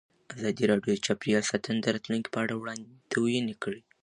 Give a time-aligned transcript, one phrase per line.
[0.35, 3.81] ازادي راډیو د چاپیریال ساتنه د راتلونکې په اړه وړاندوینې کړې.